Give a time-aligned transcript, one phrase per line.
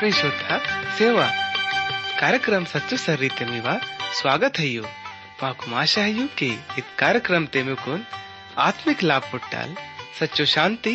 [0.00, 0.46] ಪರಿಶುದ್ಧ
[0.98, 1.26] ಸೇವಾ
[2.20, 3.72] कार्यक्रम सच्चो सर्रीते मीवा
[4.20, 4.84] स्वागत है यू
[5.40, 6.48] माकुम आशा है यू कि
[6.80, 8.04] इत कार्यक्रम ते मुकुन
[8.66, 9.74] आत्मिक लाभ पुट्टाल
[10.20, 10.94] सच्चो शांति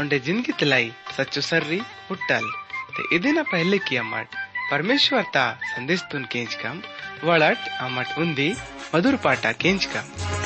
[0.00, 2.46] उंडे जिंदगी तलाई सच्चो सर्री पुट्टाल
[2.96, 4.38] ते इदिना पहले की अमट
[4.70, 6.82] परमेश्वर ता संदेश तुन केंच कम
[7.24, 8.48] वळट अमट उंदी
[8.94, 10.43] मधुर पाटा केंच कम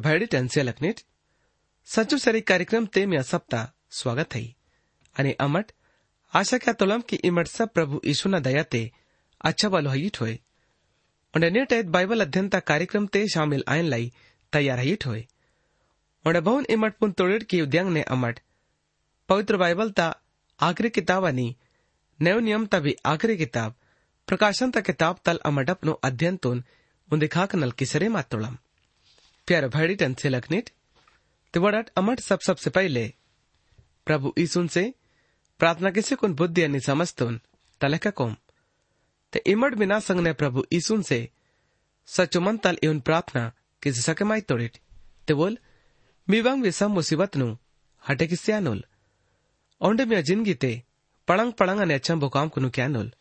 [0.00, 1.00] प्यारो त्यांचे लखनीट
[1.86, 4.42] सच्चू सरी कार्यक्रम ते मी सप्ताह स्वागत है
[5.16, 5.64] आणि अमट,
[6.32, 8.90] आशा क्या तोलम की इमट सब प्रभु यीशु ना दया ते
[9.40, 10.16] अच्छा वालो हईट
[11.34, 14.12] उन्हें ऐत बाइबल अध्ययन ता कार्यक्रम ते शामिल आयन लाई
[14.52, 18.40] तैयार हईट उन्हें बहुन इमट पुन तोड़ेड की उद्यांग ने अमट।
[19.28, 20.08] पवित्र बाइबल ता
[20.60, 21.54] आखिरी किताब आणि
[22.22, 23.74] नव नियम ता भी आखिरी किताब,
[24.28, 26.64] प्रकाशन ता किताब तल अमट अपनो अध्ययन तोन
[27.10, 27.54] उन्दे खाक
[29.50, 30.68] नल किसरे मातोळम प्यारो भाईडी टंसे लखनीट
[31.54, 33.12] तिवड़ट अमट सब सबसे पहले।
[34.06, 34.92] प्रभु ईसुन से
[35.58, 37.40] प्रार्थना किसी कुन बुद्धि अनि समस्तुन
[37.80, 38.36] तलक कोम।
[39.32, 41.28] ते इमड बिना संग ने प्रभु ईसुन से
[42.08, 44.78] सचो मन तल इवन प्रार्थना किसी सके माई तोड़िट
[45.26, 45.58] ते बोल,
[46.28, 47.56] मीवंग विसम मुसीबत नु,
[48.08, 48.84] हटे किस्या नुल
[49.80, 50.82] ओंडे मिया ज़िंदगी ते
[51.28, 53.12] पड़ंग पड़ंग अने अच्छा बुकाम कुनु क्या नुल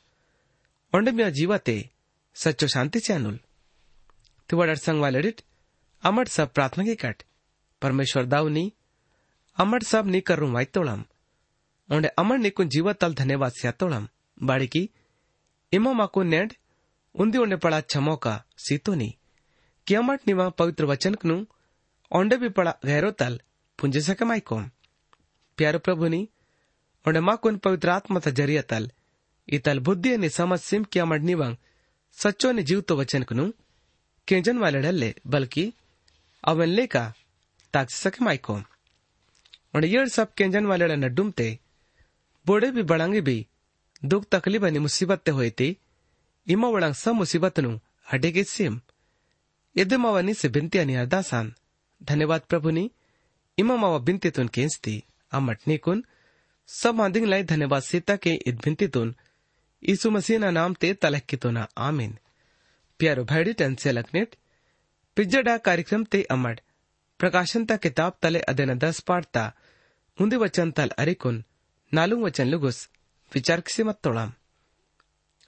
[0.93, 1.89] ओंडे मिया जीवा ते
[2.35, 3.39] सच्चो शांति च्या नुल
[4.49, 5.50] तिवड़ट संग वालेडिट अमट
[6.27, 7.23] सब प्रार्थना की कट।
[7.81, 8.73] परमेश्वर दावनी
[9.57, 11.03] अमट सब नी कर वाई तोड़म।
[11.89, 14.07] ओंडे अमर निकुन जीवा तल धन्यवाद सिया तोड़म।
[14.43, 14.89] बाड़की
[15.73, 16.53] इमा माको नेड
[17.57, 19.17] पड़ा छमो का सीतो नी।
[19.87, 21.45] कि अमट निवा पवित्र वचन कनु
[22.11, 23.41] ओंडे भी पड़ा गहरो तल
[23.79, 24.69] पुंजे सके माई कोम।
[25.57, 26.29] प्यारो प्रभु नी
[27.07, 28.91] ओंडे माकुन पवित्र आत्मा ता ज़रिया तल
[29.47, 31.57] इतल बुद्धि नि, समझ सिम कि अमट निवंग
[32.13, 33.51] सच्चो नि जीव तो वचन कनु।
[34.27, 35.73] केंजन वाले डल्ले बल्कि
[36.44, 36.96] ಅವನ್ ಲೇಕ
[37.74, 38.64] ತಾಕ್ಸಕ್ಕೆ ಮಾಯ್ಕೋಮ್
[39.74, 41.46] और ये सब केंजन वाले न डूमते
[42.46, 43.34] बोड़े भी बड़ांगे भी
[44.02, 45.66] दुख तकलीफ आणि मुसीबत ते होते
[46.46, 47.72] इमा वळांग स मुसीबत नु
[48.10, 48.74] हडे गे सिम
[49.76, 51.50] ಎದ್ದು ಮಾವನಿ ಸಿಬಿಂತಿ ಅನಿ ಅರ್ದಾಸಾನ್
[52.00, 52.82] धन्यवाद प्रभुनी
[53.58, 54.94] इमा मावा बिनतीतून केंचती
[55.32, 55.98] आमट निकून
[56.68, 59.08] सब मांदिंग लाई धन्यवाद सीता के id बिनतीतून
[59.82, 62.12] यीशु मसीह ना नाम ते तलक्कीतोना आमीन
[63.00, 64.30] प्यारो भाईडी टन से लकनेट
[65.17, 66.59] ಪಿಜ್ಜಡ ಕಾರ್ಯಕ್ರಮ ತೆ ಅಮಡ್
[67.19, 69.43] ಪ್ರಕಾಶಂತ ಕಿತಾಬ್ ತಲೆ ಅದನ ದಸ್ ಪಾಡ್ತಾ
[70.17, 71.39] ಮುಂದೆ ವಚನ್ ತಲ್ ಅರಿಕುನ್
[71.91, 72.81] ನಾಲು ವಚನ್ ಲುಗುಸ್
[73.31, 74.31] ವಿಚಾರಕ್ಸಿ ಮತ್ತೊಳಾಂ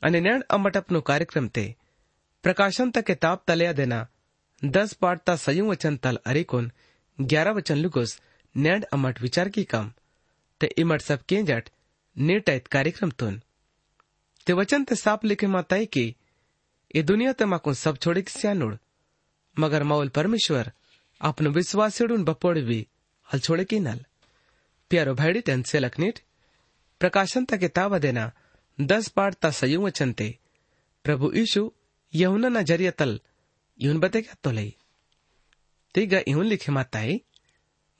[0.02, 1.66] ಅನೆನೆಣ್ ಅಮಟಪ್ನು ಕಾರ್ಯಕ್ರಮ ತೆ
[2.44, 3.94] ಪ್ರಕಾಶಂತ ಕಿತಾಬ ತಲೆ ಅದನ
[4.62, 6.70] दस पाठ ता सयू वचन तल अरिकोन
[7.20, 8.20] ग्यारह वचन लुगोस
[8.56, 9.90] नैंड अमट विचार की कम
[10.62, 11.70] ते इमट सब केंजट
[12.16, 13.42] निर्टयत कार्यक्रम तुन
[14.48, 16.06] ते वचन ते साप लिखे माताई की
[16.96, 18.76] ये दुनिया ते माकुन सब छोड़ी सियानुड़
[19.60, 20.72] मगर मौल परमेश्वर
[21.22, 22.88] अपनो विश्वासिडून बपोड़वी।
[23.34, 24.06] हल छोड़े की नल?
[24.90, 26.20] प्यारो भाईडी त्यांचे लखनीट
[27.00, 28.32] प्रकाशन ता किताब देना,
[28.82, 29.52] दस पाठ ता
[29.90, 30.40] चंते
[31.04, 31.72] प्रभु यीशु
[32.16, 33.22] यहुना ना ज़रिया तल,
[33.80, 34.76] यून बते क्या तो लई?
[35.96, 37.22] तीगा इहुन लिखे माताई,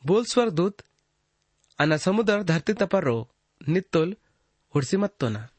[0.06, 0.78] बोल स्वर दूत
[1.80, 3.30] अना समुद्र धरती तपर रो,
[3.70, 4.16] नित्तुल
[4.76, 5.50] हुडसी मत्तो ना।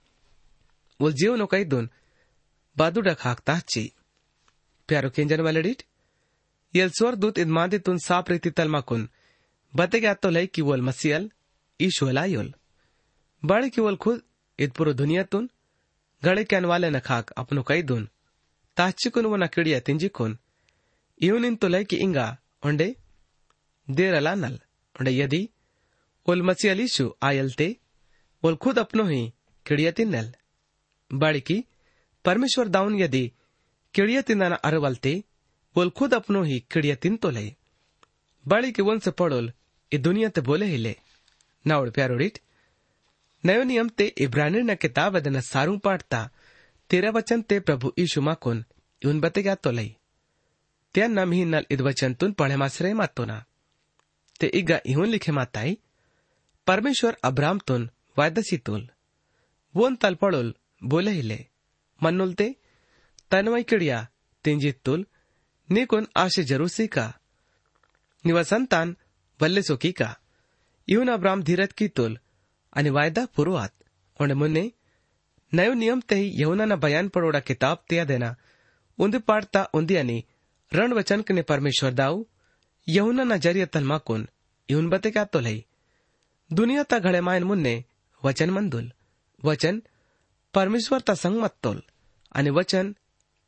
[1.00, 1.12] बोल
[4.88, 5.82] प्यारो केंजन वालेडीट
[6.74, 9.08] यल स्वर दूत इदमादितून साप रीति तलमाकुन
[9.72, 11.30] बते क्या तो लई की वोल मसियल
[11.80, 12.52] ईशु लायोल
[13.42, 14.20] बड़े की वोल खुद
[14.58, 15.50] इत पुरो दुनियातून
[16.22, 18.08] गळे कॅन वाले न खाक अपनो कई दून।
[18.76, 20.36] ताचिकुन वो न किडिया तिंजिकुन
[21.20, 22.26] इउनिन तो लई की इंगा
[22.66, 22.88] ओंडे
[23.88, 24.54] देर अला नल।
[24.96, 25.48] ओंडे यदि,
[26.26, 27.68] ओल मसियल ईशु आयल ते,
[28.42, 29.20] ओल खुद अपनो ही
[29.66, 30.32] किडिया तिन्नल
[31.10, 31.58] बड़ी की,
[32.24, 33.24] परमेश्वर दाउन यदि
[33.94, 35.12] किडिया तिंदाना अरवलते
[35.76, 37.54] बोल खुद अपनो ही किडिया तिन तो लई
[38.44, 39.52] बड़ी के वन से पड़ोल
[39.92, 40.94] ई दुनिया ते बोले हिले
[41.64, 42.38] नावड़ प्यारोड़ीट
[43.44, 46.20] नयो नियम ते इब्रानी न किताब अदन सारू पाठता
[46.90, 48.64] तेरा वचन ते प्रभु ईशु माकुन
[49.02, 49.90] इवन बते क्या तो लई
[50.94, 53.38] त्या नम ही नल इद वचन तुन पढ़े मासरे मातो ना
[54.40, 54.78] ते इगा
[63.34, 64.08] इहुन परमेश्वर तुल तल ते तनवई किड़िया
[64.44, 65.06] तिंजित तुल
[65.70, 67.14] निकुन आशे जरूसी का
[68.26, 68.96] निवसंतान
[69.42, 70.18] वल्ले सोकी का
[70.88, 72.18] इवन अब्राम धीरत की तुल
[72.76, 73.72] आणि वायदा पुरवात
[74.20, 74.72] ओंडे मुन्ने,
[75.54, 78.36] नयो नियम ते यहुना ना बयान पड़ोड़ा किताब तिया देना।
[78.98, 80.24] उन्दी पाड़ता उन्दी अनि
[80.74, 82.26] रण वचन कने परमेश्वर दाऊ।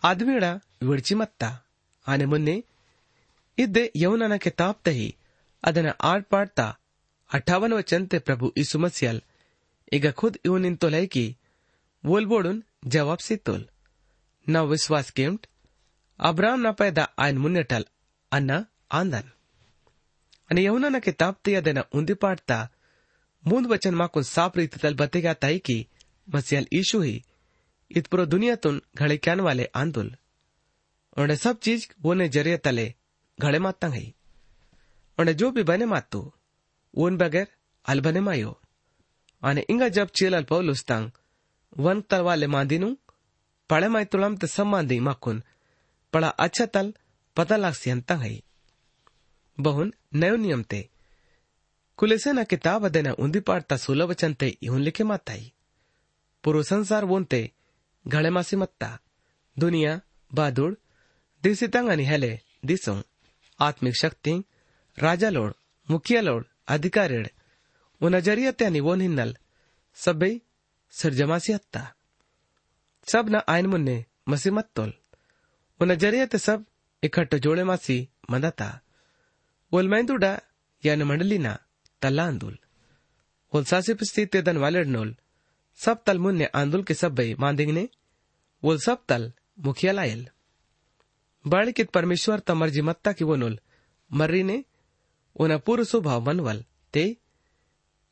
[0.02, 1.56] आदमीड़ा विडची मत्ता
[2.06, 2.60] आणि मुन्ने
[3.58, 5.10] इद्दे यौनना किताब तही
[5.64, 6.66] ಅದನ್ನ ಆಡ್ಪಾಡ್ತಾ
[7.30, 9.20] ಅಠಾವನ ವಚನತೆ ಪ್ರಭು ಯೀಸು ಮಸಿಯಲ್
[9.92, 11.24] ಈಗ ಖುದ್ ಇವನಿನ್ ತೊಲೈಕಿ
[12.04, 13.65] ವೋಲ್ಬೋಡುನ್ ಜವಾಬ್ಸಿತ್ತೋಲ್
[14.47, 15.45] ನಾವು ವಿಶ್ವಾಸ ಕೇಮ್ಟ್
[16.19, 17.85] ಅಬ್ರಾಹ್ಮನ ಪೈದ ಆಯ್ನ ಮುನ್ನೆಟಲ್
[20.49, 22.57] न किताब અને देना उन्दी पाटता
[23.43, 25.77] તેના वचन मा कुन વચનમાં रीत तल बते गया બતેગા की
[26.27, 27.15] मसीहल ईशु ही।
[27.91, 30.09] इतपुरो दुनियातून घड़े क्यान वाले आंदोल।
[31.17, 32.87] उन्हें सब चीज़ वो ने ज़रिया तले
[33.39, 34.05] घड़े माता है।
[35.17, 36.33] उन्हें जो भी बने मातू तो,
[36.93, 37.47] उन बगैर
[37.85, 38.51] अल बने मायो
[39.43, 41.11] अने इंगा जब चेल अल पौलुस्तांग
[43.89, 45.41] माई तुलम ते सब मांदी माकुन
[46.13, 46.93] पड़ा अच्छा तल
[47.37, 48.33] पता लाग सियंता है
[49.57, 50.81] बहुन नयो नियम ते
[51.99, 55.51] कुलेसे ना किताब अदेना उंदी पाड़ता सोलह वचन ते इहुन लिखे माताई
[56.43, 57.41] पुरो संसार वोनते
[58.05, 58.89] घड़े मासी मत्ता
[59.57, 59.99] दुनिया
[60.31, 60.73] बादुड़
[61.43, 62.31] दिसी तंगनी हेले
[62.65, 62.95] दिसो
[63.59, 64.33] आत्मिक शक्ति
[64.97, 65.53] राजा लोड
[65.87, 67.29] मुखिया लोड अधिकारीड
[68.01, 69.35] उन ज़रिया त्यानी वोन हिन्नल
[69.97, 70.33] सबै
[70.95, 71.81] सर्जमासी हत्ता।
[73.07, 73.97] सब न आयन मुन्ने
[74.29, 74.93] मसी मत्तोल
[75.79, 76.65] उन ज़रिया ते सब
[77.03, 77.97] इकट्ठो जोड़े मासी
[78.31, 78.69] मदता
[79.71, 80.31] ओल मैंदुडा
[80.83, 81.53] यान मंडलीना
[82.01, 82.57] तल्ला आंदुल।
[83.53, 85.15] ओल सासिप स्थित दन वालेडनोल
[85.79, 87.87] सब तल मुन्ने आंदुल के सब बई मांदिंगने
[88.63, 90.27] ओल सब तल मुखिया लायल।
[91.45, 93.59] बाळिकित परमेश्वर तमर्जी मत्ता की वोनुल
[94.11, 94.63] मर्री ने
[95.35, 97.05] उन पूर्व स्वभाव मनवल ते।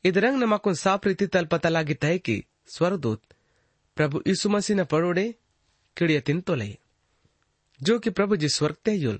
[0.04, 2.44] इदरंग न माकुन साफ़ रीति तल पता लागी तय की
[2.75, 3.21] स्वरदूत
[3.97, 5.25] प्रभु यीशु मसीह न पड़ोड़े
[5.97, 6.77] किड़िया तिन तो लई
[7.79, 9.19] जो कि प्रभु जी स्वर्ग ते युल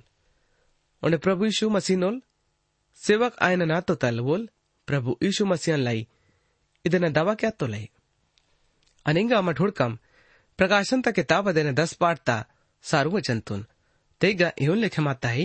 [1.03, 2.21] उन्हें प्रभु यीशु मसीह नोल
[3.01, 4.47] सेवक आयन ना तो तल वोल
[4.87, 6.07] प्रभु यीशु मसीह लाई
[6.85, 7.83] ಇದನ್ನ ದವಾ ಕ್ಯಾ ತೊಲೈ
[9.05, 9.93] ಅನಿಂಗ ಅಮ್ಮ ಢುಡ್ಕಂ
[10.59, 12.37] ಪ್ರಕಾಶಂತ ಕಿತಾಬ್ ಅದೇನ ದಸ್ ಪಾಡ್ತಾ
[12.85, 13.65] ಸಾರುವ ಜಂತುನ್
[14.21, 15.43] तेगा इवन लेखे माता ही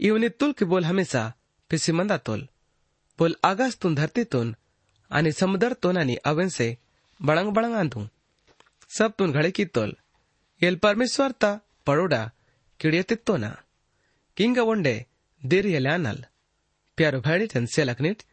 [0.00, 1.22] इवनी तुल की बोल हमेशा
[1.70, 2.40] पिसिमंदा तोल
[3.18, 4.46] बोल आगास तुन धरती तुन
[5.10, 6.14] आणि समुदर तोन आणि
[7.19, 8.05] बळंग बळंग आंधू
[8.97, 9.91] सब तुन घडे की तोल।
[10.61, 11.51] येल परमेश्वर ता,
[11.85, 12.23] पडोडा
[12.79, 13.51] किडियतित्तो ना
[14.37, 14.95] किंग वंडे,
[15.41, 16.23] देर यल्यानल
[16.97, 18.23] प्यारो भाड़ी टन से लखनिट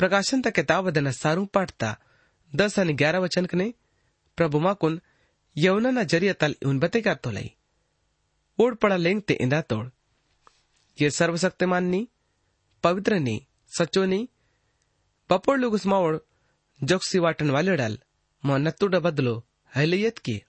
[0.00, 1.96] प्रकाशन तक किताब दन सारू पाठता
[2.52, 3.72] दस आणि ग्यारह वचन कने।
[4.36, 5.00] प्रभु माकुन
[5.56, 7.50] यवना ज़रिया तल उन बते का तोलाई।
[8.58, 9.86] ओड पड़ा लेंग ते इंदा तोड़।
[10.98, 12.08] ये सर्वशक्तिमान नी,
[12.82, 13.36] पवित्र नी,
[13.78, 14.28] सच्चो नी।
[15.30, 16.16] पपोड़ लोग उस मावड़
[16.80, 17.98] जोक्सी वाटन वाले डाल,
[18.44, 19.34] मो नत्तुड बदलो
[19.76, 20.42] हैलियत की?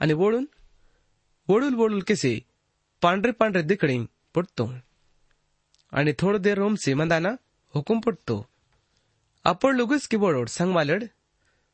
[0.00, 0.46] आणि वळून
[1.48, 2.32] वळूल वळूल केसे
[3.02, 3.98] पांढरे पांढरे दिकडी
[4.34, 4.72] पुटतो।
[5.92, 7.36] आणि थोडं देर रोमसे मंदाना
[7.74, 8.46] हुकुम पुटतो।
[9.44, 11.04] आपण लुगुस की बोडोड संगवालड,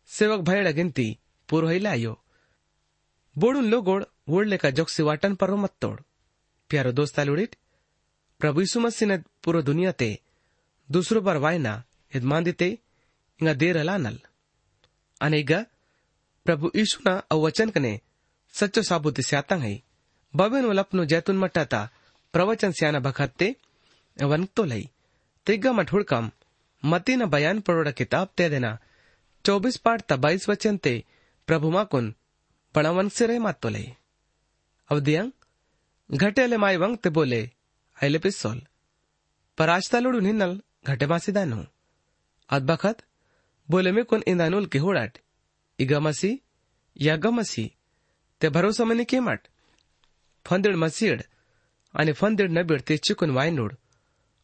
[0.09, 1.09] सेवक भाईड़ा गिनती
[1.49, 2.15] पुरोहिला आयो
[3.37, 6.01] बोडून लोगोड वोडले का जोक्सी वाटन पर मत तोड़
[6.71, 7.57] प्यारो दोस्ता लुड़िट
[8.41, 10.11] प्रभु यीशु मसीह ने पूरो दुनिया ते
[10.91, 11.73] दूसरो बार वायना
[12.17, 12.90] यजमांदिते इंगा
[13.63, 14.19] देर अलानल
[15.21, 15.65] अनेगा
[16.47, 17.93] प्रभु यीशु ना अवचन कने
[18.55, 19.75] सच्चो साबुत स्यातंग है
[20.35, 21.81] बबेन वलपनो जैतून मट्टाता
[22.35, 23.55] प्रवचन स्याना बखत्ते
[24.17, 24.89] वनतो लई
[25.47, 26.31] तिग्गा मठुड़कम
[26.83, 28.79] मती न बयान पड़ोड़ा किताब ते देना
[29.45, 30.95] चौबीस पाठ ता बाईस वचन ते
[31.49, 32.15] प्रभु माकुन
[32.75, 33.87] पड़ावन से रहे मातो लई
[34.91, 37.43] अवधियंग घटे अले माई वंग ते बोले
[37.97, 38.61] अले पिस्सोल
[39.59, 40.21] पर आज तलुड़ू
[40.91, 41.07] घटे
[42.51, 43.10] अदबखत बोले में
[43.71, 45.19] कुन इंदानुल की होड़ाट
[45.79, 46.39] इगमसी
[46.97, 47.71] यगमसी
[48.41, 49.49] ते भरोसा मनी केमट
[50.47, 51.23] फंदिड मसीड
[51.95, 53.75] आणि फंदिड नबीड ते चिकून वायनूड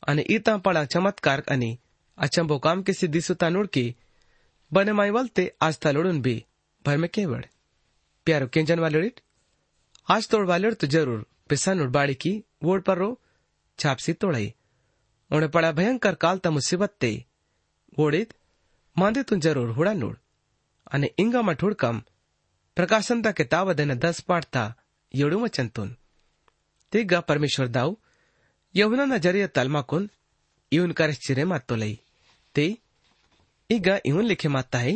[0.02, 1.75] आणि इता पळा चमत्कार आणि
[2.18, 3.92] अचंबो काम के सिद्धि सुता नुड की
[4.73, 6.40] बने माईवल ते आज तलोडून बी
[6.85, 7.45] भर में केवड़
[8.26, 9.21] प्यारो केंजन वालेडिट
[10.09, 13.09] आज तोड़ वालेड तो ज़रूर पिसानुड बाड़ी की वोड पर रो
[13.78, 14.52] छापसी तोड़ाई
[15.30, 17.12] उन्हें पड़ा भयंकर काल ता मुसीबत ते
[17.99, 18.35] वोडित
[18.97, 20.19] માંદે તું જરૂર હુડાનુડ
[20.87, 21.97] અને ઇંગામાં ઠુડકમ
[22.76, 24.69] પ્રકાશનતા કિતાબ તેને દસ પાડતા
[25.15, 25.91] યોડું મચંતુન
[26.93, 27.91] તે ગા પરમેશ્વર દાવ
[28.75, 30.05] યહુનાના જરિયા તલમાકુન
[30.73, 31.93] ಇವನ್ ಕರೆಸ್ಚಿರೆ ಮತ್ತೊಲೈ
[32.55, 32.67] ತೆ
[33.71, 34.95] ಈಗ ಇವನ್ ಲಿಖೆ ಮಾತ್ತಾಯಿ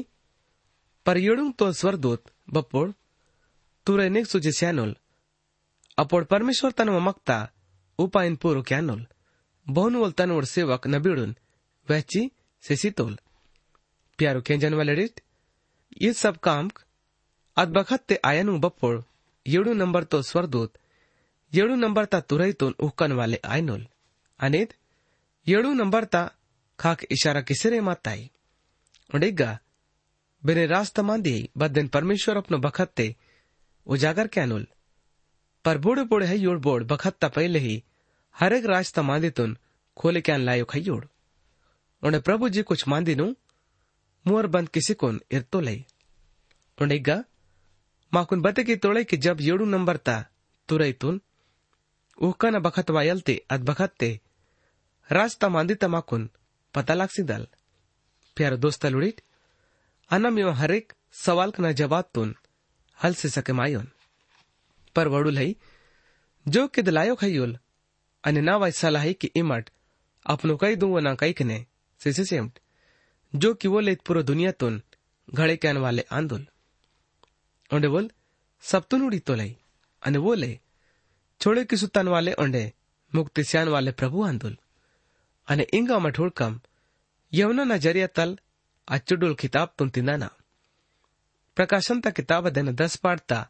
[1.06, 2.90] ಪರಿಯೊಡುಂಗ್ ತೋ ಸ್ವರ್ದೂತ್ ಬಪ್ಪೋಡ್
[3.86, 4.92] ತುರೈನಿಗ್ ಸುಜಿ ಸ್ಯಾನುಲ್
[5.98, 7.36] ಅಪೋಡ್ ಪರಮೇಶ್ವರ್ ತನ ಮಮಕ್ತಾ
[7.98, 9.02] ಉಪಾಯನ್ ಪೂರು ಕ್ಯಾನುಲ್
[9.66, 11.34] ಬಹುನುವಲ್ ತನೋಡ್ ಸೇವಕ್ ನಬಿಡುನ್
[11.88, 12.22] ವ್ಯಾಚಿ
[12.64, 13.16] ಸೆಸಿತೋಲ್
[14.20, 15.20] प्यारो केंजन वालेडिट
[16.02, 16.70] ये सब काम
[17.56, 19.00] अदबखत ते आयनु बप्पोड़।
[19.46, 20.72] येडू नंबर तो स्वरदूत।
[21.52, 23.86] येडू नंबर ता तुरईतून उहकन वाले आयनुल।
[24.40, 24.74] अनेत
[25.46, 26.22] येडू नंबर ता
[26.80, 28.30] खाक इशारा किसरे माताई?
[29.14, 29.58] उडेगा।
[30.44, 33.16] बिने रास्ता मांदी बदन परमेश्वर अपनो बखत ते
[33.86, 34.66] उजागर कैनुल
[35.64, 37.84] पर बूढ़े बूढ़े है योड़ बोड़ बखत ता पहले ही
[38.40, 39.58] हरेक रास्ता मांदीतून
[39.96, 41.04] खोले कैन लायो खयोड़?
[42.02, 43.34] उन्हें प्रभु जी कुछ मांदी नु?
[44.26, 45.84] मुअर बंद किसी कोन इरतो लई।
[46.78, 47.16] उडेगा
[48.12, 50.16] माकुन बते की तोड़े कि जब येडू नंबर ता
[50.68, 51.20] तुरईतून
[52.18, 54.20] उहकन बखत वायलते अद बखत्ते।
[55.10, 56.30] रास्ता मांदी माकुन
[56.74, 57.46] पता लागसी दल।
[58.36, 59.20] प्यारो दोस्त लुड़ीट
[60.10, 62.34] अनम यो हरेक सवाल का जवाब तुन,
[62.98, 63.88] हल से सके मायोन
[64.96, 65.54] पर वडुल है
[66.46, 67.58] जो कि दिलायो खयुल
[68.24, 69.70] अने ना वैसा है कि इमट,
[70.26, 71.66] अपनो कई दू ना कई कने
[73.36, 74.82] कि वो लेत पूरा दुनिया तुन,
[75.34, 76.46] घड़े कैन वाले आंदोल।
[77.74, 78.10] ओंडे बोल,
[78.60, 79.56] सब तुन उड़ी तो लई।
[80.02, 80.60] अने वो ले,
[81.40, 82.72] छोड़े की सुतन वाले ओंडे
[83.14, 84.56] मुक्ति स्यान वाले प्रभु आंदोल।
[85.48, 86.60] अने इंगा मठोड़ कम,
[87.34, 88.38] यवना न ज़रिया तल
[88.88, 90.30] अच्चुडुल किताब तुन तिंदाना
[91.56, 93.48] प्रकाशन ता किताब देन दस पाठता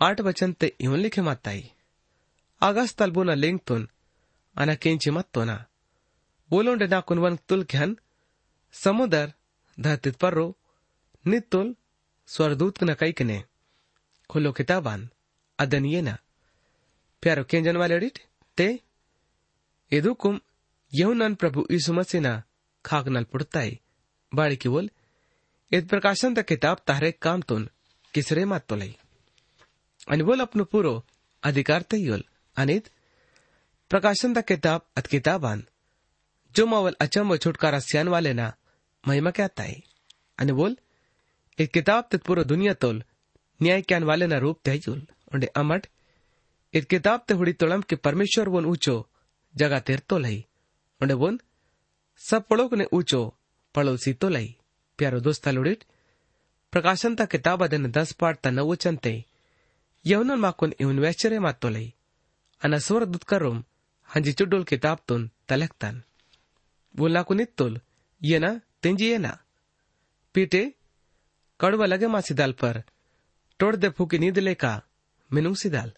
[0.00, 1.72] आठ वचन ते इवन लिखे माताई
[2.60, 3.58] आगास तलबुना लिंग
[8.74, 9.32] समुदर
[9.78, 10.46] धरती पर रो
[11.24, 11.74] नितुल
[12.28, 13.42] स्वरदूत न कई कने।
[14.30, 15.08] खुलो किताबान
[15.58, 16.16] अदनिये न
[17.22, 18.18] प्यारो केंजन वाले डिट
[18.58, 18.68] ते
[19.92, 20.40] यदु कुम
[20.92, 22.42] यहुनन प्रभु ईसु मसीह न
[22.84, 23.80] खाक नल पुड़ताई।
[24.32, 24.90] बाड़ी की बोल
[25.72, 27.68] इत प्रकाशन तक किताब तारे काम तुन,
[28.14, 28.96] किसरे मत तो लई
[30.08, 30.94] अनिबोल अपनो पूरो
[31.42, 32.24] अधिकार ते योल।
[32.56, 32.90] अनित
[33.90, 35.64] प्रकाशन तक किताब, अत किताबान।
[36.54, 38.52] जो मावल अचम व छुटकारा सियान वाले ना
[39.08, 40.76] अनि
[41.58, 43.02] इत किताब ते पूरो दुनिया तोल,
[43.62, 45.86] न्याय क्यान वाले ना रूप ते योल उंडे अमट
[46.74, 49.08] इत किताब ते हुड़ी तोड़म के परमेश्वर वोन ऊंचो
[49.56, 50.44] जगह तेर तो लई।
[51.02, 51.40] उंडे बोन
[52.18, 53.34] सब पड़ोक ने ऊंचो
[53.74, 54.56] पड़ोसी तो लई।
[54.98, 55.84] प्यारो दोस्त लुड़िट,
[56.72, 59.24] प्रकाशन ता किताब अदन दस पाठ ता नवचन ते।
[60.06, 61.94] यवनन माकुन इवन वैचरे मात तो लई।
[62.62, 63.62] ana swordut karum
[64.10, 65.94] hanji chudul kitab tun talektan
[66.96, 67.80] बोलना कुनित्तुल
[68.22, 68.60] ये ना तेंजी ये ना
[70.34, 70.62] पीटे
[71.60, 72.82] कड़वा लगे मा सिदाल पर
[73.60, 74.72] तोड़ दे फूकी नींद लेका
[75.30, 75.92] मिनु सिदाल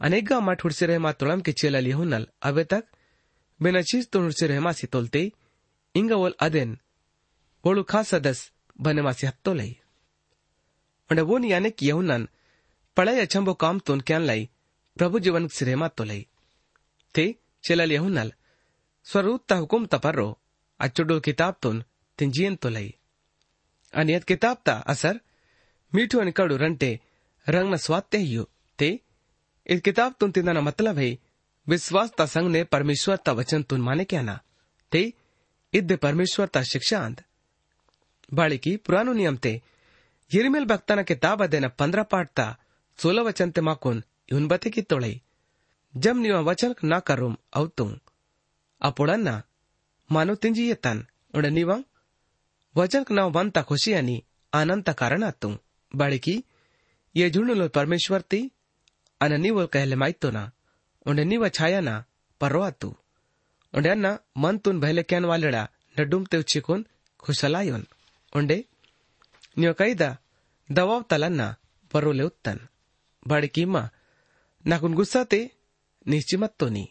[0.00, 2.84] अनेगा मा ठुड़से रहे मा तोड़म के चेला लिहुनल अबे तक
[3.60, 5.22] बिना चीज़ तो से रहे मासी तोलते
[5.94, 6.76] इंगा वोल अदेन
[7.64, 8.40] वोलु खास सदस
[8.80, 9.76] बने मासी हत्तो लई
[11.10, 12.28] उन्हें वो याने कि यहुनन
[12.96, 14.48] पढ़ाई अचंबो काम तोन क्या लाई
[14.96, 16.26] प्रभु जीवन सिरे मा तो लई
[17.14, 17.24] ते
[17.64, 18.32] चेला यहुनल
[19.06, 20.28] स्वरूप हुकुम तपर्रो
[20.80, 21.84] अचुडो किताब तुन
[22.18, 22.90] જીયંતો લઈ
[23.94, 25.16] અને યદકે તાપતા અસર
[25.92, 26.90] મીઠું અને કડું રંટે
[27.46, 28.44] રંગના સ્વાદ તહ્યો
[28.78, 28.90] તે
[29.66, 31.16] इस किताब तुन तिंदा मतलब है
[31.66, 34.40] विश्वास ता संग ने परमेश्वर ता वचन तुन माने क्या ना
[34.92, 35.12] ते
[35.72, 37.22] इद परमेश्वर ता शिक्षांत
[38.34, 39.52] बाड़ी की पुरानो नियम ते
[40.30, 42.46] यिरमिल भक्ता ना किताब अदेना पंद्रह पाठ ता
[42.98, 44.02] सोलह वचन ते माकुन
[44.32, 45.20] यून बते की तोड़ई
[45.94, 47.90] जब नियो वचन ना करूम अवतू
[48.80, 49.42] अपोड़न ना
[50.10, 51.46] मानो तिंजी ये तन उड़
[52.76, 54.16] ವಚನಕ್ ನಾವು ಬಂತ ಖುಷಿಯನಿ
[54.52, 55.50] ಆನಂದ ಕಾರಣ ಅತ್ತು
[55.94, 56.34] ಬಾಳಿಕಿ
[57.14, 58.40] ಯಜುಣುಲು ಪರಮೇಶ್ವರ್ ತಿ
[59.20, 60.38] ಅನ ನೀವು ಕಹಲೆ ಮಾಯ್ತೋನ
[61.06, 61.90] ಉಂಡೆ ನೀವ ಛಾಯಾನ
[62.40, 62.88] ಪರ್ರೋ ಆತು
[63.74, 65.56] ಉಂಡೆ ಅನ್ನ ಮಂತುನ್ ಬೈಲೆಕ್ಯಾನ್ ವಾಲೆಡ
[65.96, 66.84] ನಡ್ಡುಮ್ತೆ ಉಚ್ಚಿಕೋನ್
[67.22, 67.86] ಖುಷಲಾಯೋನ್
[68.32, 68.58] ಉಂಡೆ
[69.56, 70.04] ನೀವು ಕೈದ
[70.68, 71.42] ದವಾವ್ತಲನ್ನ
[71.90, 72.62] ಬರೋಲೆ ಉತ್ತನ್
[73.26, 73.78] ಬಾಡಿಕಿಮ್ಮ
[74.64, 75.40] ನಾಕುನ್ ಗುಸ್ಸಾತೆ
[76.06, 76.84] ನಿಶ್ಚಿಮತ್ತೋನಿ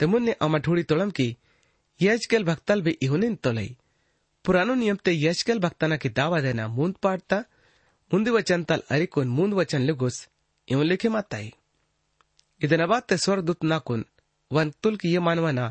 [0.00, 1.28] ತೆಮುನ್ನೆ ಅಮ್ಮ ಢೂಡಿ ತೊಳಂಕಿ
[2.00, 3.68] ಯಜ್ಕೆಲ್ ಭಕ್ತಲ್ ಬಿ ಇಹುನಿನ್ ತೊಲೈ
[4.45, 5.95] निश्चिमत तो नी ते मुन्ने अमा ठोड़ी तोड़म की यजकेल भक्तल भी इहुनिन तोलई पुरानो
[5.95, 7.43] नियम ते यजकेल भक्ताना की दावा देना मूंद पाटता
[8.11, 10.17] ಮುಂದಿ ವಚನ ತಲ್ ಅರಿಕುನ್ ಮುಂದ್ ವಚನ ಲುಗುಸ್
[10.67, 11.51] ಇವ್ ಲಿಖೆ ಮಾತಾಯಿ
[12.61, 14.05] ಇದನ ಬಾತ್ ಸ್ವರ್ದೂತ್ ನಾಕುನ್
[14.51, 15.65] वन तुल की ये मानवाना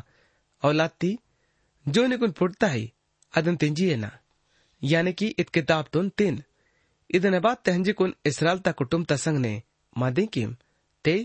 [0.63, 1.09] औलाद थी
[1.85, 2.81] जो निकुन फुटता है
[3.33, 3.97] अदन तिंजिए
[4.81, 6.37] यानी कि इत किताब तुन तीन
[7.09, 9.53] ಇದನ್ನ ಬಾತ್ ತೆಹಂಜಿ ಕುನ್ ಇಸ್ರಾಲ್ ತ ಕುಟುಂಬ ತ ಸಂಗ್ ने
[9.95, 10.51] मादे किम
[11.05, 11.15] ते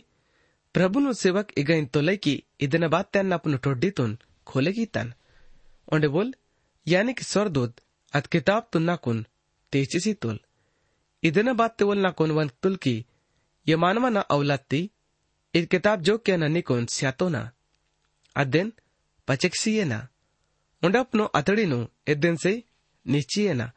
[0.74, 2.34] प्रभु नु सेवक इग इन तोले की
[2.66, 4.10] ಇದನ್ನ ಬಾತ್ ತೆನ್ನ अपनु टोड्डी तुन
[4.44, 5.08] खोलेगी तन
[5.88, 6.28] ओंडे बोल
[6.87, 7.75] यानी की सरदूत
[8.13, 9.25] अत किताब तुल नाकून
[9.71, 10.39] तेज़ी तुल।
[11.23, 13.05] इधन बात तेवल नाकून वन तुल की,
[13.67, 14.91] ये मानवा ना अवलाती
[15.53, 17.51] इत किताब जो क्या ना निकोन स्यातो ना।
[18.35, 18.73] अदेन
[19.27, 20.07] पचेक्सीये ना।
[20.83, 22.63] उंडापनो अतड़ीनो इदेन से
[23.07, 23.71] निश्चिये ना।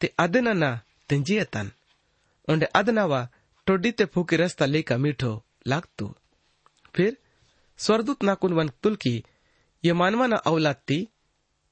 [0.00, 1.70] ते अदेना ना तेंजिये तन।
[2.48, 3.28] उंडे अदनावा
[3.66, 6.14] टोडी ते फूके रस्ता लेका मीठो, लागतू।
[6.94, 7.16] फिर,
[7.76, 9.24] स्वरदूत नाकुन वन तुल की,
[9.84, 11.08] ये मानवा ना अवलाती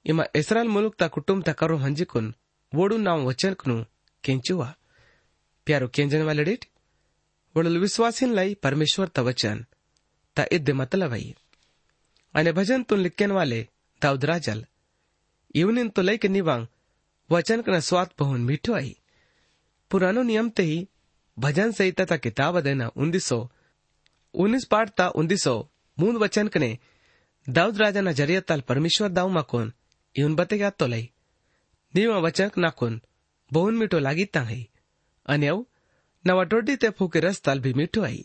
[0.06, 2.32] मुलुक ता कुटुंब ता करो हंजिकुन
[2.72, 3.76] वोडू नाम वचन कनु
[4.24, 4.68] केंचुवा
[5.66, 6.64] प्यारो केंजन वाले डेट
[7.54, 9.64] वडल विश्वासीन लाई परमेश्वर ता वचन
[10.36, 11.22] ता इद्दे मतलब है
[12.34, 13.60] अने भजन तुन लिखन वाले
[14.02, 14.64] दाऊद राजल
[15.54, 16.66] इवनिन तो लई के निवांग
[17.30, 18.94] वचन कना स्वाद पहुन मीठो आई
[19.90, 20.78] पुरानो नियम ते ही
[21.36, 23.38] भजन संहिता ता किताब देना उन्नीस सौ
[24.34, 25.56] उन्नीस पाठ ता उन्नीस सौ
[25.98, 26.70] मूंद वचन कने
[27.46, 29.72] दाऊद राजा ना ज़रिया ताल परमेश्वर दाऊ माकोन
[30.16, 31.10] इवन तो लई
[31.94, 33.00] नीवा वचन नाकोन
[33.52, 34.66] बहुन मीठो लागी ता है
[35.26, 35.66] अन्यव
[36.24, 38.24] नवा टोडी ते फूके रस ताल भी मीठो आई।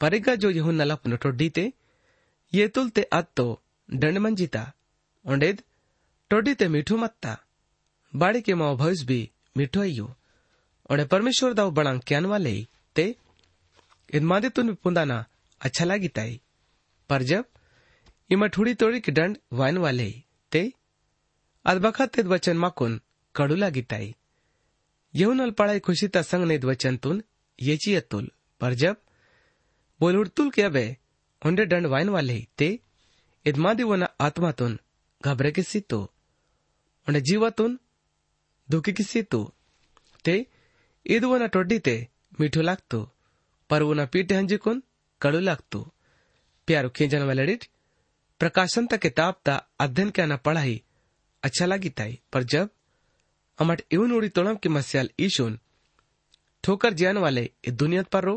[0.00, 1.72] परिगा जो यहुन नलप न टोडी ते
[2.54, 3.46] ये तुल ते अत तो
[3.90, 4.72] दंड मंजिता।
[5.26, 5.62] ओंडेद
[6.30, 7.38] टोडी ते मीठो मत्ता।
[8.16, 10.16] बाड़ी के माओ भविष्य भी मीठो आइयो।
[10.90, 12.66] और परमेश्वर दाव बड़ा क्यान वाले
[12.96, 13.14] ते
[14.14, 15.24] इदमादे तुन पुंदाना
[15.60, 16.40] अच्छा लागी ताई।
[17.08, 17.44] पर जब,
[18.30, 20.72] इमा ठुड़ी तोड़ी की दंड वाइन वाले ते
[21.64, 22.96] अदबखत ते वचन माकून
[23.34, 24.10] कडू लागिताई
[25.14, 27.20] येऊन अल्पाळाई खुशीता संगनेद वचनतून
[27.58, 28.26] येची अतुल।
[28.60, 28.94] पर जब
[30.00, 30.86] बोलुडतुल के अबे
[31.42, 32.68] उंडे दंड वाईन वाले ते
[33.46, 34.76] इदमादिवना आत्मातून
[35.24, 36.00] घाबरे की सीतो
[37.06, 37.76] उंडे जीवातून
[38.68, 39.42] धुकी की सीतो
[40.24, 40.36] ते
[41.06, 41.96] इदवना टोडी ते
[42.40, 43.00] मिठू लागतो
[43.70, 44.82] परवना पीठ हंजिकून
[45.20, 45.80] कडू लागतो।
[46.68, 47.56] प्यारो खिंजन वाले
[48.40, 50.76] प्रकाशन तक किताब ता अध्ययन क्या न पढ़ाई
[51.42, 52.70] अच्छा लगी અચ્છા पर जब
[53.58, 55.58] अमट इवन उड़ी तोड़म કે मस्याल ઈશોન
[56.64, 58.34] ठोकर जैन वाले इत दुनियत पर रो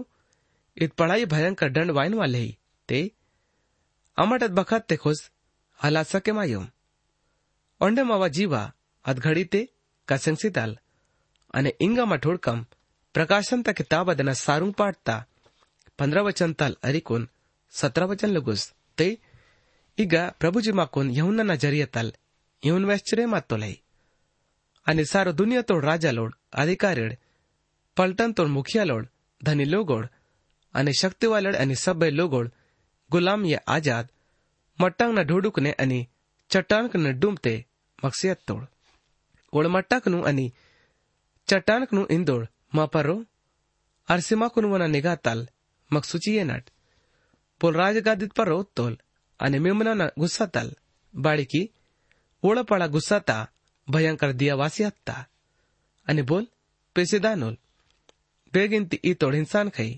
[0.78, 2.58] इत पढ़ाई भयंकर दंड वाइन वाले ही,
[2.90, 3.00] ते
[4.18, 5.30] अमट अद बखत ते खुश
[5.80, 6.68] हला सके मायोम
[7.82, 8.62] ओंडम मावा जीवा
[9.06, 9.68] अद घड़ी ते
[10.08, 10.78] कसंसी ताल,
[11.54, 12.66] अने इंगा मठोड़कम
[13.16, 15.16] प्रकाशन तक किताब अदना सारू पाटता
[16.00, 17.28] पंद्रह वचन तल अरिकोन
[17.74, 19.18] सत्रह वचन लगुस, ते
[19.98, 21.44] इगा प्रभु जी माकोन यहुना
[22.64, 23.74] ಇವನ್ ವೆಚ್ಚರೇ ಮತ್ತೊಲೈ
[24.88, 27.14] અને સારો દુનિયા તોડ રાજા લોડ અધિકારીડ
[27.98, 29.08] પલટન તોડ મુખિયા લોડ
[29.42, 30.08] ધની લોગોડ
[30.76, 32.54] અને શક્તિવાલડ અને સભ્ય લોગોડ
[33.12, 34.08] ગુલામ યે આઝાદ
[34.80, 36.00] મટ્ટાંગના ઢોડુકને અને
[36.52, 37.54] ચટાણકને ડૂમતે
[38.00, 38.64] મક્ષિયત તોડ
[39.54, 40.46] ઓળ મટ્ટાકનું અને
[41.48, 43.18] ચટાણકનું ઇંદોળ માપરો
[44.10, 45.42] અરસીમાકુનવના નિગાતાલ
[45.92, 46.68] મકસુચીએ નાટ
[47.62, 48.96] પોલ રાજગાદિત પર રોત તોલ
[49.40, 50.70] અને મેમનાના ગુસ્સાતાલ
[51.14, 51.66] બાળકી
[52.44, 53.44] ઓળપાળા ગુસ્સાતા
[53.88, 55.22] ભયંકર દિયાવાસી હતા
[56.08, 56.46] અને બોલ
[56.96, 57.56] પેસેદાનોલ
[58.54, 59.92] બેગિનતી ઈ તોડ હિંસાન ખઈ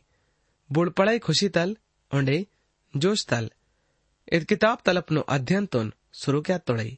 [0.69, 1.71] બુળપળાઈ ખુશી તલ
[2.11, 2.37] ઊંડે
[2.93, 3.47] જોશ તલ
[4.27, 6.97] इत किताब तलप नो अध्ययन तोन शुरू क्या तोड़ई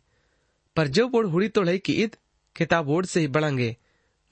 [0.75, 2.15] पर जो बोर्ड हुड़ी तोड़ई की ईद
[2.55, 3.75] किताब बोर्ड से ही बढ़ांगे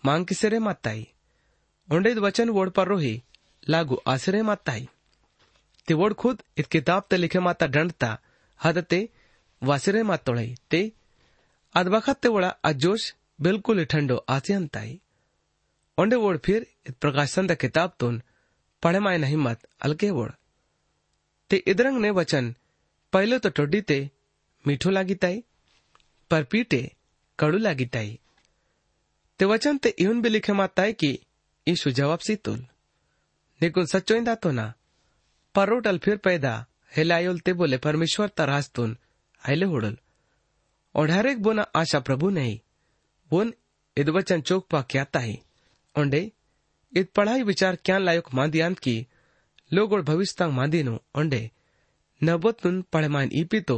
[0.04, 1.08] मांग किसे रे माताई
[1.89, 3.21] उंडेद वचन वोड पर रोही
[3.67, 4.88] लागू आसरे माताई
[5.88, 8.17] ते वोड खुद इत किताब ते लिखे माता दंडता
[8.60, 9.01] हदते
[9.62, 10.82] वासरे तोड़ई ते
[11.80, 13.06] आद ವಖತ್ ಒಳ ಆ ಜೋಶ್
[13.46, 14.94] ಬಿಲ್ಕುಲ್ ठंडो ಆಸಿಯನ್ ತಾಯಿ
[15.98, 16.66] ಒಂಡೆ ಓಡ್ ಫಿರ್
[17.04, 18.18] ಪ್ರಕಾಶ್ ಸಂದ ಕಿತಾಬ್ ತೋನ್
[18.84, 20.36] ಪಡೆ ಮಾಯನ ಹಿಮ್ಮತ್ ಅಲ್ಕೆ ಓಡ್
[21.50, 22.46] ते इदरंग ने वचन,
[23.14, 23.98] पहले तो टोडी ते
[24.66, 25.44] मीठो लागिताई
[26.32, 26.80] पर पीटे
[27.40, 28.10] कडू लागिताई
[29.40, 31.12] ते वचन ते इवन भी लिखे माताई कि
[31.68, 32.60] यीशु जवाब सी तुल
[33.62, 34.66] निकुल सच्चोइंदा तो ना
[35.56, 36.54] पर फिर पैदा
[36.98, 38.98] हिलायोल ते बोले परमेश्वर तरास तुन,
[39.42, 39.96] आइले होडल।
[40.96, 42.60] और एक बोना आशा प्रभु नहीं।
[43.32, 43.54] बोन
[43.98, 45.40] इद वचन चोक पा क्या ताही
[45.96, 46.22] ओंडे
[46.94, 48.96] इत पढ़ाई विचार क्या लायक मांदियान की
[49.72, 51.50] लोगोड भविष्यतांग मांदीनु। ओंडे
[52.22, 53.78] नबोतनुन पढ़मान ईपीतो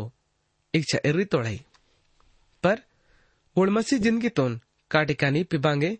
[0.74, 1.62] इच्छा इर्री तोड़ाई।
[2.64, 2.82] पर
[3.56, 4.60] उड़मसी ज़िंदगी तोन
[4.92, 5.98] काटिकानी पिबांगे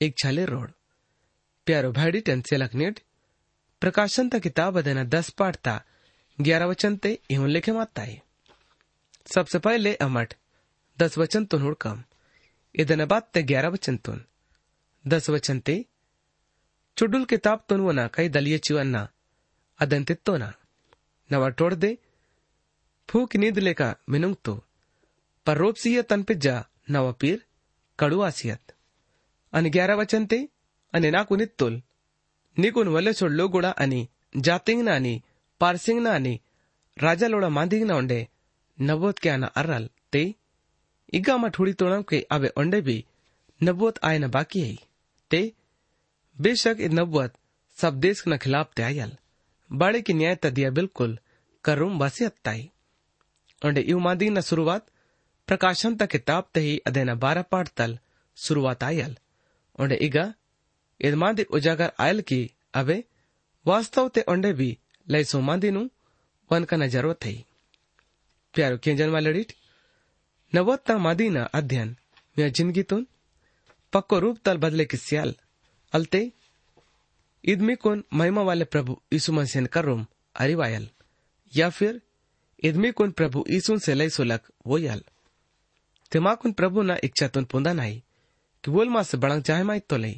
[0.00, 0.70] इच्छाले रोड।
[1.66, 3.00] प्यारो भाड़ी टेंसेलक नेट,
[3.82, 5.74] प्रकाशन ता किताब अदेना दस पाठ ता,
[6.38, 8.22] ग्यारह वचन ते इहुन लिखे है।
[9.26, 10.34] सबसे पहले अमठ
[11.02, 12.02] दस वचन तो हुड़काम
[12.74, 14.24] इदन बाद ते ग्यारह वचन तो तुन
[15.04, 15.74] दस वचन ते,
[16.96, 19.06] चुडुल किताब तो तुनवना कई दलिय दलिये
[19.80, 20.52] अदंतित तो ना
[21.30, 21.90] नवा टोड़ दे,
[23.08, 24.54] फूक नींद लेका, मिनुंग तो।
[25.46, 26.54] पर रोप सीय तन पे जा
[26.90, 27.38] नवा पीर,
[27.98, 28.74] कड़ू आसियत
[29.52, 30.38] अन ग्यारह वचन ते,
[30.94, 31.82] अने ना कुनित तो तुल
[32.56, 34.00] निकुन वले छोड़लो गुड़ा अनि
[34.36, 35.14] जातिंग ना अनि
[35.60, 36.34] पारसिंग ना अनि
[36.96, 38.20] राजा लोड़ा मांधिंग ना उंडे
[38.78, 40.24] नवोत क्या ना अरल ते।
[41.13, 42.97] इगा मा ठुड़ी तोड़म के अबे ओंडे भी
[43.61, 44.75] नबोत आए न बाकी है
[45.31, 45.41] ते
[46.37, 47.33] बेशक इ नबुवत
[47.77, 49.15] सब देश न खिलाफ त्यायल
[49.69, 51.17] बड़े की न्याय तदिया बिल्कुल
[51.65, 52.69] करुम वसियत ताई
[53.61, 54.89] ओंडे इव मादी न शुरुआत
[55.47, 57.93] प्रकाशन ತ ಕಿತಾಬ್ ತಹಿ ಅದೇನ ಬಾರ ಪಾಠ ತಲ್
[58.37, 59.13] ಶುರುವಾತ್ ಆಯಲ್
[59.81, 60.17] ಒಂಡೆ ಈಗ
[60.99, 62.39] ಇದ್ ಮಾದಿ ಉಜಾಗರ್ ಆಯಲ್ ಕಿ
[62.79, 62.97] ಅವೆ
[63.65, 64.67] वास्तव ते ओंडे भी
[65.07, 65.81] लय सोमांदीनु
[66.51, 67.33] वन का जरूरत है
[68.55, 69.31] प्यारो केंजन वाले
[70.52, 71.94] नवोत्त मादीना अध्ययन।
[72.36, 73.06] मैं ज़िंदगी तुन,
[73.92, 75.34] पक्को रूप तल बदले की सियाल।
[75.92, 76.20] अलते,
[77.44, 80.04] इदमी कोन महिमा वाले प्रभु यीशु मसीह कर रूम
[80.36, 80.88] अरिवायल।
[81.52, 82.00] या फिर,
[82.62, 85.02] इदमी कोन प्रभु यीशु से लय सुलक वो यल
[86.12, 88.02] तिमाकुन प्रभु ना इच्छा तुन पुंदा नाई,
[88.64, 90.14] कि बोल मा से बड़ंग चाहे माई तो ले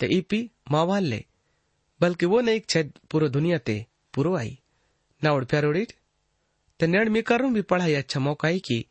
[0.00, 1.24] ते ईपी मावाल ले,
[2.00, 4.58] बल्कि वो ने इच्छा पूरो दुनिया ते पूरो आई।
[5.22, 5.92] ना उड़ प्यारोड़ीट
[6.80, 8.86] ते नेड़ मी करूँ भी पढ़ाई अच्छा मौका ही की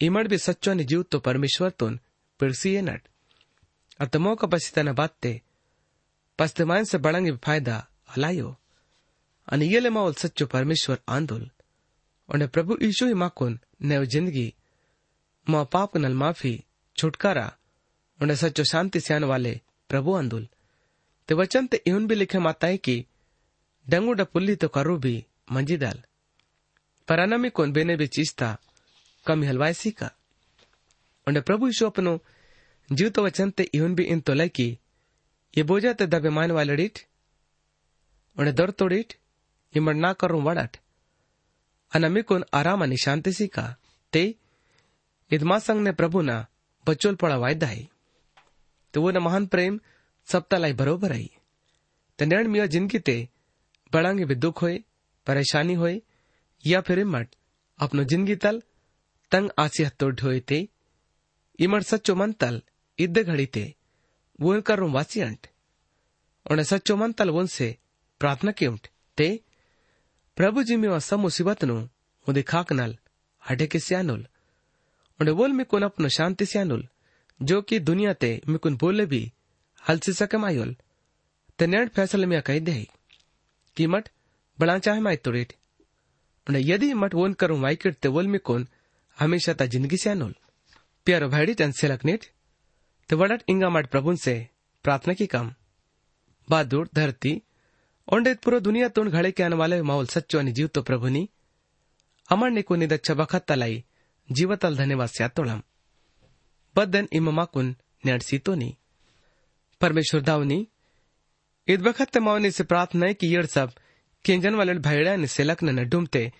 [0.00, 1.98] इमड़ भी सच्चो ने जीव तो परमेश्वर तुन
[2.40, 3.08] पिड़सी नट
[4.00, 5.26] अतमो का पश्चिता न बात
[6.38, 7.76] पश्चिमान से बड़ंगे फ़ायदा
[8.16, 8.56] हलायो
[9.48, 11.48] अनियले माओल सच्चो परमेश्वर आंदोल
[12.28, 14.52] उन्हें प्रभु ईशु ही माकुन नव ज़िंदगी
[15.46, 16.54] मा पाप नल माफ़ी
[16.98, 17.46] छुटकारा
[18.20, 20.48] उन्हें सच्चो शांति सियान वाले प्रभु आंदोल
[21.28, 23.04] ते वचन ते इन भी लिखे माता है कि
[23.86, 25.14] डंगू डपुल्ली तो करू भी
[25.52, 26.02] मंजीदाल
[27.08, 28.56] पर अनामी कौन बेने भी चीजता
[29.26, 30.10] कम हलवाई का
[31.26, 32.18] उन्हें प्रभु यीशु अपनो
[32.92, 34.68] जीव तो वचन ते इवन भी इन तोले की
[35.54, 36.98] ये बोझा ते दबे मान वाले डीठ
[38.36, 39.14] उन्हें दर तोड़ीठ
[39.74, 40.76] इमड़ ना करूँ वड़ट
[41.92, 43.76] अनमी कोन आराम अनि शांति सी का
[44.12, 44.34] ते
[45.30, 46.46] इदमासंग ने प्रभु ना
[46.86, 47.88] बचोल पड़ा वायदा है।
[48.94, 49.80] तो वो न महान प्रेम
[50.28, 51.30] सप्ता लाई बरोबर आई
[52.18, 53.16] ते निर्ण मिया ज़िंदगी ते
[53.92, 54.76] बड़ांगे भी दुख होए,
[55.26, 56.02] परेशानी होए,
[56.64, 57.04] या फिर
[62.14, 62.62] मन तल
[62.98, 63.74] इद्दे घड़ी ते
[64.40, 65.46] वो इनकर रूम वासी अंट।
[66.50, 67.76] उन्हें सच्चो मन तल वन से
[68.20, 69.40] प्रार्थना की उम्ट ते,
[70.36, 71.80] प्रभु जी में सब मुसीबत नु
[72.26, 72.96] मुदे खाक नल
[73.50, 74.26] हटे के सियानुल।
[75.20, 76.88] उन्हें बोल में कुन अपनो शांति सियानुल,
[77.42, 79.32] जो कि दुनिया ते में कुन बोले भी
[79.88, 80.76] हल से सके मायोल
[81.58, 82.86] ते नेट फैसले में कह दे
[83.76, 84.08] कि मट
[84.60, 85.52] बड़ा चाहे माई तोड़ेट।
[86.48, 88.68] उन्हें यदि मट वोन करूँ वाइकिट ते बोल में कुन
[89.16, 90.34] हमेशा ता ज़िंदगी सियानुल
[91.06, 92.24] प्यारो भाईडी टन से लकनेट
[93.10, 94.34] ते वडट इंगा मट प्रभुन से
[94.84, 95.52] प्रार्थना की कम।
[96.48, 97.42] बादूर, धरती,
[98.08, 101.28] ओंडेत पुरो दुनिया तोड़ घड़े के आने वाले माहौल सच्चो अनि जीव तो प्रभुनी
[102.28, 103.82] अमर ने को निदच्छ बखत तलाई
[104.28, 105.62] जीवतल धन्यवाद स्यातोळम
[106.76, 107.74] बदन इममाकुन
[108.06, 108.76] नेडसीतोनी
[109.80, 110.66] परमेश्वर दावनी
[111.68, 113.72] ईद बखत मावनी से प्रार्थना है कि यड़ सब
[114.24, 116.32] केंजन वाले भैड़ा ने सेलक न डूमते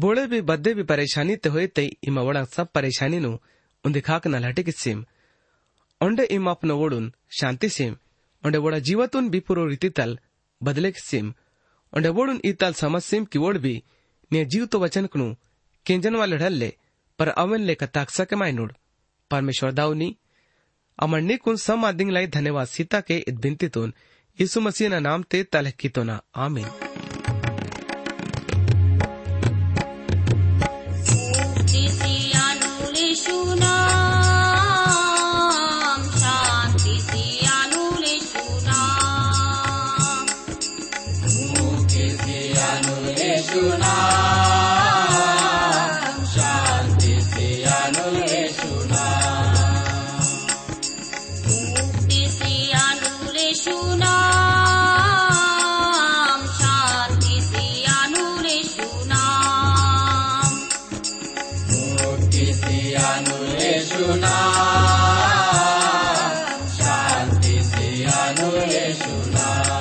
[0.00, 3.38] ਬੋਲੇ भी परेशानी ते हुए ते इमा वड़ा सब परेशानी ਸਭ
[3.84, 5.04] उन दिखाक न लटे लटकित सेम।
[6.00, 7.92] ओंडे इमापन ओडून शांति सेम।
[8.44, 10.18] ओंडे वडा जीवतुन भी पुरो रीतीतल
[10.60, 11.32] बदलेक सेम।
[11.92, 13.74] ओंडे वोडून इताल समझ सेम की वड़ भी
[14.30, 15.26] ने जीव तो वचन कनु
[15.86, 16.72] केंजन वाले ढल्ले
[17.18, 18.72] पर अवन ले कताक्षा के मायनुड
[19.30, 20.08] परमेश्वर दाऊनी
[20.98, 23.68] अमर ने कुन सम आदिंग लाई धन्यवाद सीता के इद बिनती
[24.38, 26.68] यीशु मसीह ना नाम ते तलह की तो ना। आमीन।
[68.32, 69.79] ಜ್ಞಾನವೇ ಶುನಾ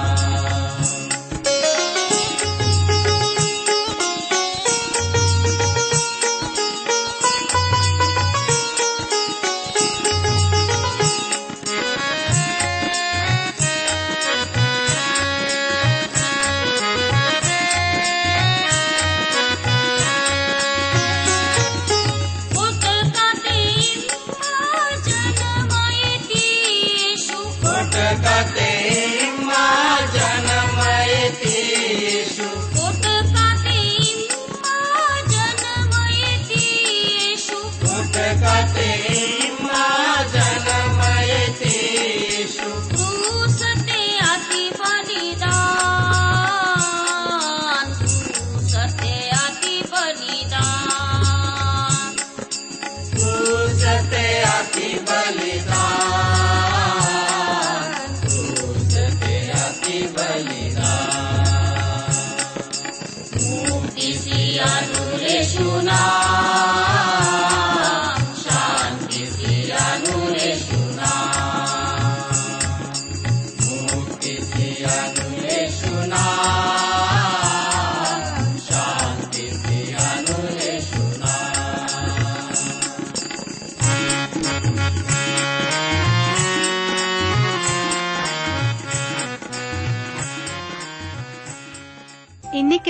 [55.09, 55.68] मुक्ति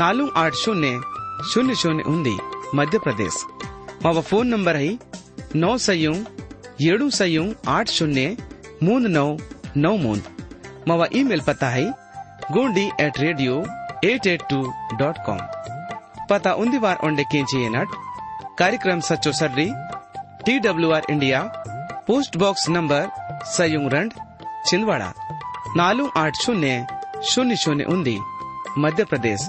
[0.00, 0.98] नालू आठ शून्य
[1.52, 2.36] शून्य शून्य उन्दी
[2.74, 3.44] मध्य प्रदेश
[4.04, 4.88] मावा फोन नंबर है
[5.56, 6.14] नौ सयू
[6.90, 7.42] ಏಳು ಸಯೂ
[7.74, 8.22] ಆಟ್ ಶೂನ್ಯ
[8.86, 9.28] ಮೂಂದ್ ನೌ
[9.84, 10.26] ನೌ ಮೂಂದ್
[10.88, 11.84] ಮಾವ ಇಮೇಲ್ पता है
[12.54, 13.52] Gondi at radio
[14.08, 14.58] eight eight two
[15.00, 15.38] dot com
[16.30, 17.90] पता उन्दी बार ओंडे केंची नट
[18.60, 19.68] कार्यक्रम सच्चो सर्री
[20.46, 21.40] T W R India
[22.08, 23.02] post box number
[23.54, 23.96] सयुंग
[24.68, 25.10] Chhindwara
[25.80, 26.74] नालू आठ शून्य
[27.30, 28.16] शून्य शून्य उन्दी
[28.84, 29.48] मध्य प्रदेश